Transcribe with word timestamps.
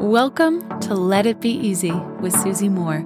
Welcome 0.00 0.66
to 0.80 0.94
Let 0.94 1.26
It 1.26 1.42
Be 1.42 1.50
Easy 1.50 1.92
with 1.92 2.32
Susie 2.32 2.70
Moore. 2.70 3.00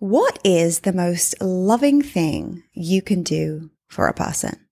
What 0.00 0.40
is 0.42 0.80
the 0.80 0.92
most 0.92 1.40
loving 1.40 2.02
thing 2.02 2.64
you 2.72 3.00
can 3.00 3.22
do 3.22 3.70
for 3.86 4.08
a 4.08 4.12
person? 4.12 4.66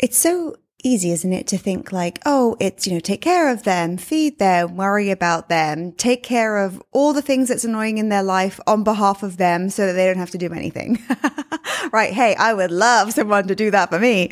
It's 0.00 0.18
so 0.18 0.56
easy, 0.84 1.10
isn't 1.12 1.32
it, 1.32 1.46
to 1.48 1.58
think 1.58 1.92
like, 1.92 2.20
oh, 2.24 2.56
it's, 2.60 2.86
you 2.86 2.92
know, 2.92 3.00
take 3.00 3.20
care 3.20 3.50
of 3.50 3.64
them, 3.64 3.96
feed 3.96 4.38
them, 4.38 4.76
worry 4.76 5.10
about 5.10 5.48
them, 5.48 5.92
take 5.92 6.22
care 6.22 6.58
of 6.58 6.82
all 6.92 7.12
the 7.12 7.22
things 7.22 7.48
that's 7.48 7.64
annoying 7.64 7.98
in 7.98 8.08
their 8.08 8.22
life 8.22 8.60
on 8.66 8.84
behalf 8.84 9.22
of 9.22 9.36
them 9.36 9.70
so 9.70 9.86
that 9.86 9.92
they 9.92 10.06
don't 10.06 10.18
have 10.18 10.30
to 10.30 10.38
do 10.38 10.52
anything. 10.52 10.98
right. 11.92 12.12
Hey, 12.12 12.34
I 12.36 12.54
would 12.54 12.70
love 12.70 13.12
someone 13.12 13.48
to 13.48 13.54
do 13.54 13.70
that 13.70 13.90
for 13.90 13.98
me. 13.98 14.28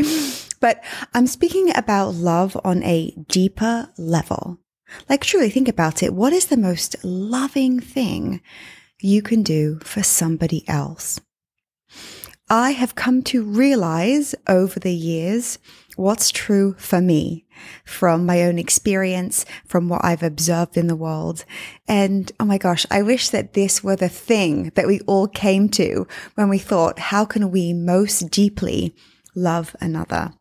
But 0.60 0.82
I'm 1.14 1.26
speaking 1.26 1.76
about 1.76 2.14
love 2.14 2.56
on 2.64 2.82
a 2.82 3.10
deeper 3.28 3.90
level. 3.98 4.58
Like, 5.08 5.24
truly 5.24 5.50
think 5.50 5.68
about 5.68 6.02
it. 6.02 6.14
What 6.14 6.32
is 6.32 6.46
the 6.46 6.56
most 6.56 6.96
loving 7.04 7.80
thing 7.80 8.40
you 9.00 9.20
can 9.20 9.42
do 9.42 9.80
for 9.82 10.02
somebody 10.02 10.66
else? 10.68 11.20
I 12.48 12.72
have 12.72 12.94
come 12.94 13.22
to 13.22 13.42
realize 13.42 14.32
over 14.46 14.78
the 14.78 14.94
years 14.94 15.58
what's 15.96 16.30
true 16.30 16.76
for 16.78 17.00
me 17.00 17.44
from 17.84 18.24
my 18.24 18.44
own 18.44 18.56
experience, 18.56 19.44
from 19.66 19.88
what 19.88 20.04
I've 20.04 20.22
observed 20.22 20.76
in 20.76 20.86
the 20.86 20.94
world. 20.94 21.44
And 21.88 22.30
oh 22.38 22.44
my 22.44 22.56
gosh, 22.56 22.86
I 22.88 23.02
wish 23.02 23.30
that 23.30 23.54
this 23.54 23.82
were 23.82 23.96
the 23.96 24.08
thing 24.08 24.70
that 24.76 24.86
we 24.86 25.00
all 25.00 25.26
came 25.26 25.68
to 25.70 26.06
when 26.36 26.48
we 26.48 26.58
thought, 26.58 27.00
how 27.00 27.24
can 27.24 27.50
we 27.50 27.72
most 27.72 28.30
deeply 28.30 28.94
love 29.34 29.74
another? 29.80 30.32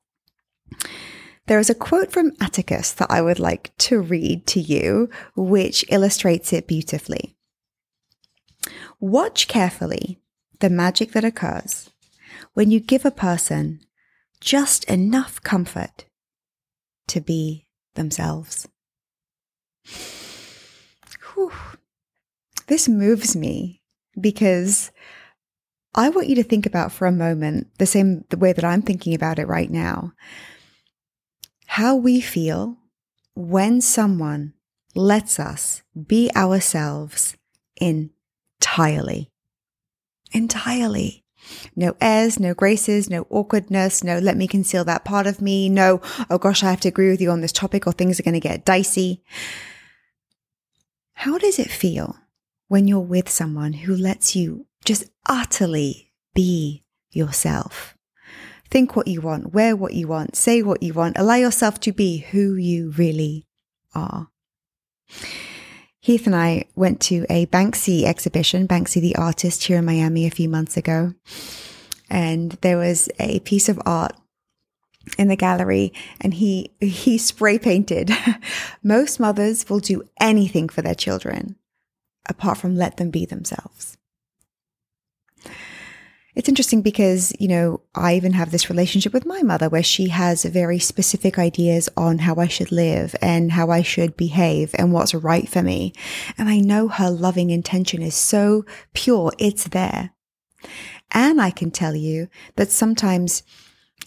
There 1.48 1.60
is 1.60 1.72
a 1.72 1.76
quote 1.76 2.12
from 2.12 2.34
Atticus 2.40 2.92
that 2.94 3.10
I 3.10 3.24
would 3.24 3.40
like 3.40 3.76
to 3.78 4.00
read 4.00 4.46
to 4.48 4.60
you, 4.60 5.10
which 5.36 5.84
illustrates 5.90 6.54
it 6.54 6.68
beautifully. 6.68 7.36
Watch 9.00 9.48
carefully 9.48 10.20
the 10.60 10.70
magic 10.70 11.12
that 11.14 11.26
occurs 11.26 11.90
when 12.54 12.72
you 12.72 12.80
give 12.80 13.06
a 13.06 13.12
person 13.12 13.80
just 14.40 14.84
enough 14.86 15.42
comfort 15.42 16.06
to 17.08 17.22
be 17.22 17.68
themselves. 17.96 18.68
Whew. 21.34 21.52
This 22.68 22.88
moves 22.88 23.36
me 23.36 23.82
because 24.20 24.92
I 25.94 26.10
want 26.10 26.28
you 26.28 26.36
to 26.36 26.44
think 26.44 26.66
about 26.66 26.92
for 26.92 27.08
a 27.08 27.12
moment 27.12 27.68
the 27.78 27.86
same 27.86 28.26
the 28.30 28.38
way 28.38 28.54
that 28.54 28.66
I'm 28.66 28.82
thinking 28.82 29.14
about 29.14 29.40
it 29.40 29.48
right 29.48 29.70
now. 29.70 30.14
How 31.68 31.96
we 31.96 32.22
feel 32.22 32.78
when 33.36 33.82
someone 33.82 34.54
lets 34.96 35.40
us 35.40 35.84
be 36.08 36.32
ourselves 36.36 37.36
entirely. 37.78 39.32
Entirely. 40.32 41.25
No 41.76 41.96
airs, 42.02 42.40
no 42.40 42.54
graces, 42.54 43.10
no 43.10 43.28
awkwardness, 43.30 44.04
no 44.04 44.20
let 44.20 44.38
me 44.38 44.48
conceal 44.48 44.84
that 44.86 45.06
part 45.06 45.28
of 45.28 45.42
me, 45.42 45.70
no, 45.70 46.02
oh 46.30 46.38
gosh, 46.38 46.64
I 46.64 46.70
have 46.70 46.82
to 46.82 46.90
agree 46.90 47.10
with 47.10 47.22
you 47.22 47.32
on 47.32 47.42
this 47.42 47.52
topic 47.52 47.86
or 47.88 47.92
things 47.92 48.20
are 48.20 48.24
going 48.24 48.34
to 48.34 48.40
get 48.40 48.66
dicey. 48.66 49.24
How 51.14 51.38
does 51.38 51.60
it 51.60 51.70
feel 51.72 52.18
when 52.68 52.88
you're 52.88 53.00
with 53.00 53.30
someone 53.30 53.74
who 53.74 53.96
lets 53.96 54.36
you 54.36 54.66
just 54.84 55.06
utterly 55.28 56.12
be 56.34 56.84
yourself? 57.12 57.96
Think 58.70 58.96
what 58.96 59.08
you 59.08 59.22
want, 59.22 59.54
wear 59.54 59.76
what 59.76 59.94
you 59.94 60.08
want, 60.08 60.36
say 60.36 60.62
what 60.62 60.84
you 60.84 60.94
want, 60.94 61.18
allow 61.18 61.36
yourself 61.36 61.80
to 61.82 61.94
be 61.94 62.18
who 62.18 62.56
you 62.56 62.92
really 62.92 63.46
are. 63.94 64.30
Heath 66.06 66.28
and 66.28 66.36
I 66.36 66.66
went 66.76 67.02
to 67.02 67.26
a 67.32 67.48
Banksy 67.48 68.04
exhibition, 68.04 68.68
Banksy 68.68 69.02
the 69.02 69.16
artist 69.16 69.64
here 69.64 69.80
in 69.80 69.86
Miami 69.86 70.28
a 70.28 70.30
few 70.30 70.48
months 70.48 70.78
ago. 70.78 71.16
And 72.12 72.52
there 72.62 72.78
was 72.78 73.10
a 73.20 73.40
piece 73.40 73.70
of 73.70 73.82
art 73.88 74.14
in 75.18 75.30
the 75.30 75.36
gallery 75.36 75.92
and 76.22 76.36
he 76.36 76.70
he 76.80 77.18
spray 77.18 77.58
painted 77.58 78.12
most 78.84 79.20
mothers 79.20 79.68
will 79.68 79.80
do 79.80 80.04
anything 80.20 80.70
for 80.70 80.84
their 80.84 80.94
children 80.94 81.56
apart 82.30 82.60
from 82.60 82.76
let 82.76 82.98
them 82.98 83.10
be 83.10 83.26
themselves 83.26 83.98
it's 86.36 86.50
interesting 86.50 86.82
because, 86.82 87.34
you 87.40 87.48
know, 87.48 87.82
I 87.96 88.16
even 88.16 88.34
have 88.34 88.52
this 88.52 88.70
relationship 88.70 89.14
with 89.14 89.26
my 89.26 89.42
mother 89.42 89.70
where 89.70 89.84
she 89.84 90.10
has 90.10 90.44
very 90.44 90.80
specific 90.80 91.40
ideas 91.40 91.88
on 91.96 92.20
how 92.20 92.36
I 92.36 92.48
should 92.48 92.74
live 92.74 93.16
and 93.22 93.54
how 93.54 93.72
I 93.72 93.82
should 93.82 94.18
behave 94.18 94.76
and 94.78 94.92
what's 94.92 95.14
right 95.14 95.48
for 95.48 95.64
me. 95.64 95.94
And 96.38 96.50
I 96.50 96.60
know 96.60 96.90
her 96.90 97.10
loving 97.10 97.52
intention 97.52 98.02
is 98.02 98.16
so 98.16 98.66
pure. 98.94 99.32
It's 99.40 99.70
there. 99.70 100.12
And 101.12 101.40
I 101.40 101.52
can 101.52 101.72
tell 101.72 101.96
you 101.96 102.28
that 102.58 102.70
sometimes 102.70 103.44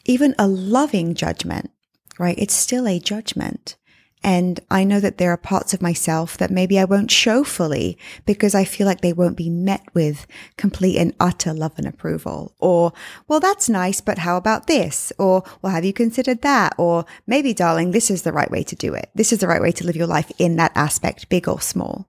even 0.05 0.35
a 0.39 0.47
loving 0.47 1.15
judgment, 1.15 1.71
right? 2.19 2.39
It's 2.39 2.55
still 2.55 2.87
a 2.87 2.99
judgment. 2.99 3.78
And 4.23 4.59
I 4.71 4.85
know 4.85 5.01
that 5.01 5.19
there 5.19 5.31
are 5.31 5.37
parts 5.37 5.73
of 5.73 5.83
myself 5.83 6.37
that 6.39 6.51
maybe 6.51 6.79
I 6.79 6.85
won't 6.85 7.11
show 7.11 7.45
fully 7.45 7.97
because 8.27 8.55
I 8.55 8.65
feel 8.65 8.87
like 8.87 9.01
they 9.01 9.13
won't 9.13 9.37
be 9.37 9.49
met 9.49 9.83
with 9.95 10.27
complete 10.57 10.97
and 10.97 11.15
utter 11.21 11.55
love 11.55 11.75
and 11.77 11.87
approval. 11.87 12.55
Or, 12.59 12.93
well, 13.29 13.41
that's 13.41 13.69
nice, 13.69 14.01
but 14.01 14.19
how 14.19 14.37
about 14.37 14.67
this? 14.67 15.13
Or, 15.19 15.45
well, 15.63 15.73
have 15.73 15.85
you 15.85 15.93
considered 15.93 16.43
that? 16.43 16.75
Or 16.79 17.05
maybe, 17.27 17.55
darling, 17.55 17.93
this 17.93 18.11
is 18.11 18.23
the 18.23 18.33
right 18.33 18.51
way 18.51 18.65
to 18.65 18.77
do 18.77 18.95
it. 18.95 19.11
This 19.15 19.33
is 19.33 19.39
the 19.39 19.49
right 19.49 19.63
way 19.63 19.73
to 19.73 19.87
live 19.87 19.97
your 19.97 20.07
life 20.07 20.33
in 20.39 20.57
that 20.57 20.73
aspect, 20.75 21.29
big 21.29 21.49
or 21.49 21.61
small. 21.61 22.09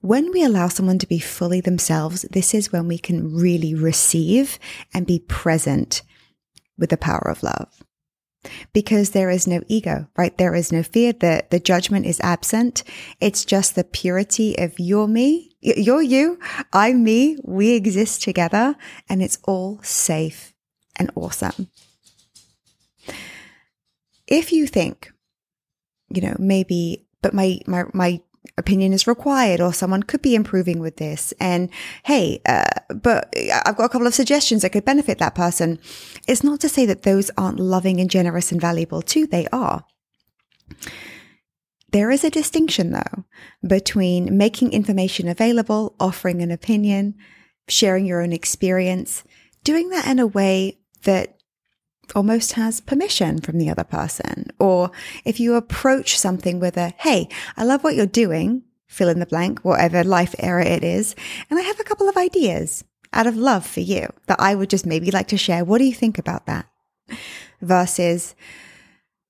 When 0.00 0.30
we 0.30 0.44
allow 0.44 0.68
someone 0.68 0.98
to 1.00 1.08
be 1.08 1.18
fully 1.18 1.60
themselves, 1.60 2.22
this 2.30 2.54
is 2.54 2.70
when 2.70 2.86
we 2.86 2.98
can 2.98 3.34
really 3.34 3.74
receive 3.74 4.58
and 4.94 5.04
be 5.06 5.18
present 5.18 6.02
with 6.78 6.90
the 6.90 6.96
power 6.96 7.28
of 7.28 7.42
love 7.42 7.82
because 8.72 9.10
there 9.10 9.30
is 9.30 9.46
no 9.46 9.62
ego, 9.68 10.08
right? 10.16 10.36
There 10.36 10.54
is 10.54 10.72
no 10.72 10.82
fear. 10.82 11.12
The, 11.12 11.44
the 11.50 11.60
judgment 11.60 12.06
is 12.06 12.20
absent. 12.20 12.84
It's 13.20 13.44
just 13.44 13.74
the 13.74 13.84
purity 13.84 14.56
of 14.58 14.78
you're 14.78 15.08
me, 15.08 15.56
you're 15.60 16.02
you, 16.02 16.38
I'm 16.72 17.04
me. 17.04 17.38
We 17.44 17.74
exist 17.74 18.22
together 18.22 18.76
and 19.08 19.22
it's 19.22 19.38
all 19.44 19.80
safe 19.82 20.54
and 20.96 21.10
awesome. 21.14 21.68
If 24.26 24.52
you 24.52 24.66
think, 24.66 25.12
you 26.10 26.20
know, 26.20 26.36
maybe, 26.38 27.06
but 27.22 27.34
my, 27.34 27.60
my, 27.66 27.84
my 27.92 28.20
opinion 28.56 28.92
is 28.92 29.06
required 29.06 29.60
or 29.60 29.72
someone 29.72 30.02
could 30.02 30.22
be 30.22 30.34
improving 30.34 30.80
with 30.80 30.96
this. 30.96 31.32
And 31.40 31.70
hey, 32.04 32.40
uh, 32.46 32.64
but 32.94 33.34
I've 33.66 33.76
got 33.76 33.84
a 33.84 33.88
couple 33.88 34.06
of 34.06 34.14
suggestions 34.14 34.62
that 34.62 34.70
could 34.70 34.84
benefit 34.84 35.18
that 35.18 35.34
person. 35.34 35.78
It's 36.26 36.44
not 36.44 36.60
to 36.60 36.68
say 36.68 36.86
that 36.86 37.02
those 37.02 37.30
aren't 37.36 37.60
loving 37.60 38.00
and 38.00 38.10
generous 38.10 38.52
and 38.52 38.60
valuable 38.60 39.02
too. 39.02 39.26
They 39.26 39.46
are. 39.52 39.84
There 41.90 42.10
is 42.10 42.24
a 42.24 42.30
distinction 42.30 42.92
though 42.92 43.24
between 43.66 44.36
making 44.36 44.72
information 44.72 45.28
available, 45.28 45.94
offering 45.98 46.42
an 46.42 46.50
opinion, 46.50 47.14
sharing 47.68 48.04
your 48.04 48.22
own 48.22 48.32
experience, 48.32 49.24
doing 49.64 49.88
that 49.90 50.06
in 50.06 50.18
a 50.18 50.26
way 50.26 50.78
that 51.04 51.37
almost 52.14 52.52
has 52.52 52.80
permission 52.80 53.40
from 53.40 53.58
the 53.58 53.70
other 53.70 53.84
person. 53.84 54.50
Or 54.58 54.90
if 55.24 55.40
you 55.40 55.54
approach 55.54 56.18
something 56.18 56.60
with 56.60 56.76
a, 56.76 56.94
Hey, 56.98 57.28
I 57.56 57.64
love 57.64 57.84
what 57.84 57.94
you're 57.94 58.06
doing, 58.06 58.62
fill 58.86 59.08
in 59.08 59.20
the 59.20 59.26
blank, 59.26 59.60
whatever 59.60 60.02
life 60.04 60.34
era 60.38 60.64
it 60.64 60.82
is. 60.82 61.14
And 61.50 61.58
I 61.58 61.62
have 61.62 61.80
a 61.80 61.84
couple 61.84 62.08
of 62.08 62.16
ideas 62.16 62.84
out 63.12 63.26
of 63.26 63.36
love 63.36 63.66
for 63.66 63.80
you 63.80 64.08
that 64.26 64.40
I 64.40 64.54
would 64.54 64.70
just 64.70 64.86
maybe 64.86 65.10
like 65.10 65.28
to 65.28 65.36
share. 65.36 65.64
What 65.64 65.78
do 65.78 65.84
you 65.84 65.94
think 65.94 66.18
about 66.18 66.46
that? 66.46 66.66
Versus, 67.60 68.34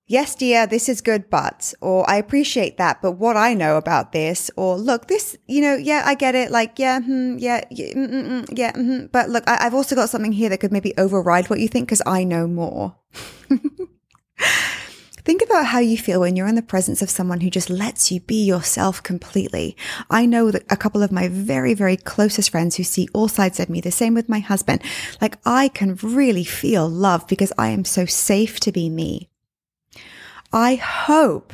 yes, 0.09 0.35
dear, 0.35 0.67
this 0.67 0.89
is 0.89 0.99
good, 0.99 1.29
but, 1.29 1.73
or 1.79 2.09
I 2.09 2.17
appreciate 2.17 2.77
that, 2.77 3.01
but 3.01 3.13
what 3.13 3.37
I 3.37 3.53
know 3.53 3.77
about 3.77 4.11
this, 4.11 4.51
or 4.57 4.75
look, 4.75 5.07
this, 5.07 5.37
you 5.47 5.61
know, 5.61 5.75
yeah, 5.75 6.03
I 6.05 6.15
get 6.15 6.35
it. 6.35 6.51
Like, 6.51 6.77
yeah, 6.77 6.99
hmm, 6.99 7.37
yeah, 7.37 7.63
yeah, 7.69 7.93
mm, 7.93 8.09
mm, 8.09 8.27
mm 8.27 8.49
yeah 8.51 8.73
mm-hmm. 8.73 9.05
but 9.07 9.29
look, 9.29 9.47
I, 9.47 9.63
have 9.63 9.73
also 9.73 9.95
got 9.95 10.09
something 10.09 10.33
here 10.33 10.49
that 10.49 10.59
could 10.59 10.73
maybe 10.73 10.93
override 10.97 11.49
what 11.49 11.59
you 11.59 11.69
think 11.69 11.87
because 11.87 12.01
I 12.05 12.25
know 12.25 12.47
more. 12.47 12.95
Think 15.29 15.43
about 15.43 15.67
how 15.67 15.77
you 15.77 15.95
feel 15.95 16.21
when 16.21 16.35
you're 16.35 16.47
in 16.47 16.55
the 16.55 16.63
presence 16.63 17.03
of 17.03 17.09
someone 17.09 17.41
who 17.41 17.51
just 17.51 17.69
lets 17.69 18.11
you 18.11 18.19
be 18.21 18.43
yourself 18.43 19.03
completely. 19.03 19.77
I 20.09 20.25
know 20.25 20.49
that 20.49 20.63
a 20.71 20.77
couple 20.77 21.03
of 21.03 21.11
my 21.11 21.27
very, 21.27 21.75
very 21.75 21.97
closest 21.97 22.49
friends 22.49 22.77
who 22.77 22.83
see 22.83 23.07
all 23.13 23.27
sides 23.27 23.59
of 23.59 23.69
me, 23.69 23.79
the 23.79 23.91
same 23.91 24.15
with 24.15 24.27
my 24.27 24.39
husband. 24.39 24.81
Like 25.21 25.37
I 25.45 25.67
can 25.67 25.99
really 26.01 26.45
feel 26.45 26.89
love 26.89 27.27
because 27.27 27.53
I 27.59 27.67
am 27.69 27.85
so 27.85 28.05
safe 28.05 28.59
to 28.61 28.71
be 28.71 28.89
me. 28.89 29.28
I 30.51 30.75
hope 30.75 31.53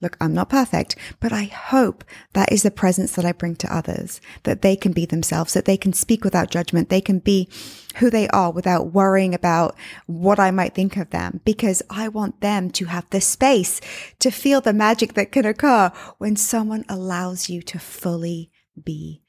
Look, 0.00 0.16
I'm 0.20 0.32
not 0.32 0.48
perfect, 0.48 0.94
but 1.18 1.32
I 1.32 1.44
hope 1.44 2.04
that 2.32 2.52
is 2.52 2.62
the 2.62 2.70
presence 2.70 3.16
that 3.16 3.24
I 3.24 3.32
bring 3.32 3.56
to 3.56 3.74
others, 3.74 4.20
that 4.44 4.62
they 4.62 4.76
can 4.76 4.92
be 4.92 5.06
themselves, 5.06 5.54
that 5.54 5.64
they 5.64 5.76
can 5.76 5.92
speak 5.92 6.22
without 6.22 6.52
judgment. 6.52 6.88
They 6.88 7.00
can 7.00 7.18
be 7.18 7.48
who 7.96 8.08
they 8.08 8.28
are 8.28 8.52
without 8.52 8.92
worrying 8.92 9.34
about 9.34 9.74
what 10.06 10.38
I 10.38 10.52
might 10.52 10.74
think 10.74 10.96
of 10.96 11.10
them 11.10 11.40
because 11.44 11.82
I 11.90 12.06
want 12.06 12.40
them 12.40 12.70
to 12.72 12.84
have 12.84 13.10
the 13.10 13.20
space 13.20 13.80
to 14.20 14.30
feel 14.30 14.60
the 14.60 14.72
magic 14.72 15.14
that 15.14 15.32
can 15.32 15.44
occur 15.44 15.90
when 16.18 16.36
someone 16.36 16.84
allows 16.88 17.48
you 17.48 17.60
to 17.62 17.80
fully 17.80 18.52
be 18.80 19.22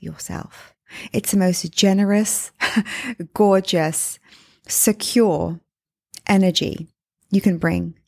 yourself. 0.00 0.74
It's 1.12 1.30
the 1.30 1.38
most 1.38 1.70
generous, 1.70 2.50
gorgeous, 3.34 4.18
secure 4.66 5.60
energy 6.26 6.88
you 7.30 7.40
can 7.40 7.58
bring 7.58 7.94